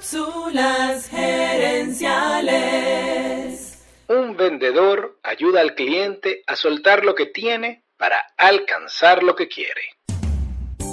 Cápsulas 0.00 1.10
gerenciales. 1.10 3.82
Un 4.08 4.34
vendedor 4.34 5.18
ayuda 5.22 5.60
al 5.60 5.74
cliente 5.74 6.42
a 6.46 6.56
soltar 6.56 7.04
lo 7.04 7.14
que 7.14 7.26
tiene 7.26 7.84
para 7.98 8.16
alcanzar 8.38 9.22
lo 9.22 9.36
que 9.36 9.48
quiere. 9.48 9.82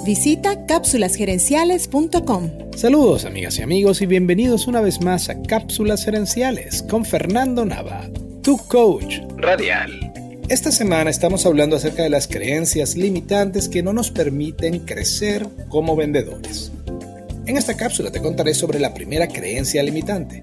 Visita 0.04 0.66
cápsulasgerenciales.com. 0.66 2.74
Saludos 2.76 3.24
amigas 3.24 3.58
y 3.60 3.62
amigos 3.62 4.02
y 4.02 4.08
bienvenidos 4.08 4.68
una 4.68 4.82
vez 4.82 5.00
más 5.00 5.30
a 5.30 5.42
Cápsulas 5.42 6.04
Gerenciales 6.04 6.84
con 6.84 7.06
Fernando 7.06 7.64
Nava, 7.64 8.10
tu 8.44 8.58
coach 8.68 9.20
Radial. 9.38 10.12
Esta 10.50 10.74
semana 10.74 11.10
estamos 11.10 11.46
hablando 11.46 11.78
acerca 11.78 12.04
de 12.04 12.10
las 12.10 12.28
creencias 12.28 12.98
limitantes 12.98 13.70
que 13.70 13.84
no 13.84 13.94
nos 13.94 14.12
permiten 14.12 14.80
crecer 14.80 15.48
como 15.70 15.96
vendedores. 15.96 16.74
En 17.48 17.56
esta 17.56 17.78
cápsula 17.78 18.12
te 18.12 18.22
contaré 18.22 18.54
sobre 18.54 18.78
la 18.78 18.94
primera 18.94 19.30
creencia 19.30 19.82
limitante, 19.82 20.42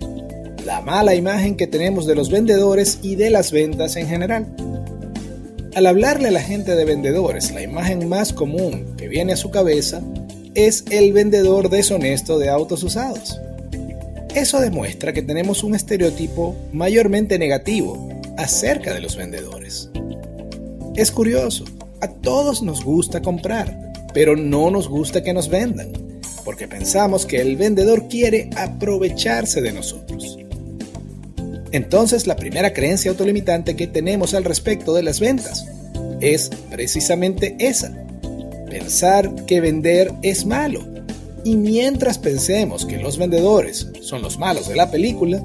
la 0.64 0.80
mala 0.80 1.14
imagen 1.14 1.54
que 1.54 1.66
tenemos 1.66 2.06
de 2.06 2.14
los 2.14 2.30
vendedores 2.30 2.98
y 3.02 3.16
de 3.16 3.28
las 3.28 3.52
ventas 3.52 3.96
en 3.96 4.08
general. 4.08 4.46
Al 5.74 5.84
hablarle 5.84 6.28
a 6.28 6.30
la 6.30 6.40
gente 6.40 6.74
de 6.74 6.86
vendedores, 6.86 7.52
la 7.52 7.60
imagen 7.60 8.08
más 8.08 8.32
común 8.32 8.94
que 8.96 9.08
viene 9.08 9.34
a 9.34 9.36
su 9.36 9.50
cabeza 9.50 10.00
es 10.54 10.86
el 10.88 11.12
vendedor 11.12 11.68
deshonesto 11.68 12.38
de 12.38 12.48
autos 12.48 12.82
usados. 12.82 13.38
Eso 14.34 14.60
demuestra 14.60 15.12
que 15.12 15.20
tenemos 15.20 15.62
un 15.62 15.74
estereotipo 15.74 16.56
mayormente 16.72 17.38
negativo 17.38 18.08
acerca 18.38 18.94
de 18.94 19.02
los 19.02 19.14
vendedores. 19.14 19.90
Es 20.96 21.10
curioso, 21.10 21.66
a 22.00 22.08
todos 22.08 22.62
nos 22.62 22.82
gusta 22.82 23.20
comprar, 23.20 23.92
pero 24.14 24.36
no 24.36 24.70
nos 24.70 24.88
gusta 24.88 25.22
que 25.22 25.34
nos 25.34 25.50
vendan 25.50 26.03
porque 26.44 26.68
pensamos 26.68 27.26
que 27.26 27.40
el 27.40 27.56
vendedor 27.56 28.08
quiere 28.08 28.50
aprovecharse 28.56 29.60
de 29.60 29.72
nosotros. 29.72 30.38
Entonces 31.72 32.26
la 32.26 32.36
primera 32.36 32.72
creencia 32.72 33.10
autolimitante 33.10 33.74
que 33.74 33.86
tenemos 33.86 34.34
al 34.34 34.44
respecto 34.44 34.94
de 34.94 35.02
las 35.02 35.18
ventas 35.18 35.66
es 36.20 36.50
precisamente 36.70 37.56
esa. 37.58 37.92
Pensar 38.70 39.44
que 39.46 39.60
vender 39.60 40.12
es 40.22 40.46
malo. 40.46 40.86
Y 41.44 41.56
mientras 41.56 42.18
pensemos 42.18 42.86
que 42.86 42.98
los 42.98 43.18
vendedores 43.18 43.88
son 44.00 44.22
los 44.22 44.38
malos 44.38 44.68
de 44.68 44.76
la 44.76 44.90
película, 44.90 45.42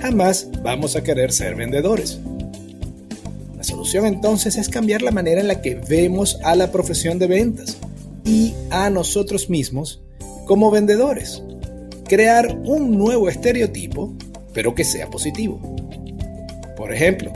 jamás 0.00 0.48
vamos 0.62 0.96
a 0.96 1.02
querer 1.02 1.32
ser 1.32 1.54
vendedores. 1.54 2.18
La 3.56 3.62
solución 3.62 4.06
entonces 4.06 4.56
es 4.56 4.68
cambiar 4.68 5.02
la 5.02 5.10
manera 5.10 5.40
en 5.40 5.48
la 5.48 5.60
que 5.60 5.74
vemos 5.74 6.38
a 6.42 6.56
la 6.56 6.72
profesión 6.72 7.18
de 7.18 7.26
ventas 7.26 7.76
y 8.24 8.54
a 8.70 8.90
nosotros 8.90 9.50
mismos 9.50 10.00
como 10.46 10.70
vendedores. 10.70 11.42
Crear 12.08 12.56
un 12.64 12.96
nuevo 12.96 13.28
estereotipo, 13.28 14.14
pero 14.54 14.74
que 14.74 14.84
sea 14.84 15.10
positivo. 15.10 15.60
Por 16.76 16.92
ejemplo, 16.92 17.32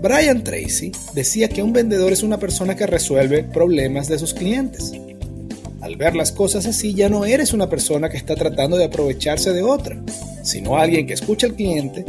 Brian 0.00 0.42
Tracy 0.42 0.92
decía 1.14 1.48
que 1.48 1.62
un 1.62 1.72
vendedor 1.72 2.12
es 2.12 2.22
una 2.22 2.38
persona 2.38 2.76
que 2.76 2.86
resuelve 2.86 3.44
problemas 3.44 4.08
de 4.08 4.18
sus 4.18 4.32
clientes. 4.32 4.92
Al 5.80 5.96
ver 5.96 6.14
las 6.14 6.32
cosas 6.32 6.66
así 6.66 6.94
ya 6.94 7.08
no 7.08 7.24
eres 7.24 7.52
una 7.52 7.68
persona 7.68 8.08
que 8.08 8.16
está 8.16 8.36
tratando 8.36 8.76
de 8.76 8.84
aprovecharse 8.84 9.52
de 9.52 9.62
otra, 9.62 10.00
sino 10.42 10.76
alguien 10.76 11.06
que 11.06 11.14
escucha 11.14 11.46
al 11.46 11.54
cliente 11.54 12.04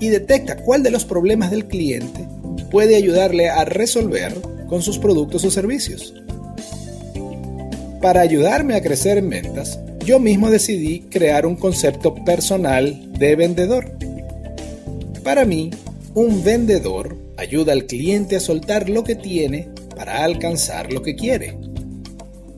y 0.00 0.08
detecta 0.08 0.56
cuál 0.56 0.82
de 0.82 0.92
los 0.92 1.04
problemas 1.04 1.50
del 1.50 1.66
cliente 1.66 2.26
puede 2.70 2.96
ayudarle 2.96 3.48
a 3.48 3.64
resolver 3.64 4.34
con 4.68 4.82
sus 4.82 4.98
productos 4.98 5.44
o 5.44 5.50
servicios. 5.50 6.14
Para 8.00 8.20
ayudarme 8.20 8.74
a 8.74 8.82
crecer 8.82 9.18
en 9.18 9.30
ventas, 9.30 9.80
yo 10.08 10.18
mismo 10.18 10.50
decidí 10.50 11.00
crear 11.00 11.44
un 11.44 11.54
concepto 11.54 12.14
personal 12.24 13.12
de 13.18 13.36
vendedor. 13.36 13.92
Para 15.22 15.44
mí, 15.44 15.70
un 16.14 16.42
vendedor 16.42 17.18
ayuda 17.36 17.74
al 17.74 17.84
cliente 17.84 18.36
a 18.36 18.40
soltar 18.40 18.88
lo 18.88 19.04
que 19.04 19.16
tiene 19.16 19.68
para 19.94 20.24
alcanzar 20.24 20.94
lo 20.94 21.02
que 21.02 21.14
quiere. 21.14 21.58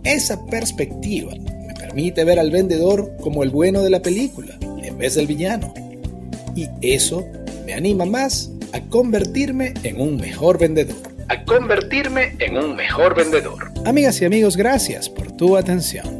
Esa 0.05 0.47
perspectiva 0.47 1.33
me 1.67 1.75
permite 1.75 2.23
ver 2.23 2.39
al 2.39 2.53
vendedor 2.53 3.17
como 3.21 3.43
el 3.43 3.51
bueno 3.51 3.83
de 3.83 3.91
la 3.91 4.01
película 4.01 4.57
en 4.85 4.97
vez 4.97 5.17
del 5.17 5.27
villano. 5.27 5.75
Y 6.55 6.69
eso 6.83 7.27
me 7.67 7.75
anima 7.75 8.05
más 8.05 8.53
a 8.73 8.81
convertirme 8.83 9.75
en 9.83 10.01
un 10.01 10.19
mejor 10.19 10.57
vendedor. 10.57 10.99
A 11.27 11.45
convertirme 11.45 12.37
en 12.39 12.57
un 12.57 12.77
mejor 12.77 13.17
vendedor. 13.17 13.73
Amigas 13.85 14.23
y 14.23 14.25
amigos, 14.25 14.57
gracias 14.57 15.09
por 15.09 15.33
tu 15.33 15.57
atención 15.57 16.20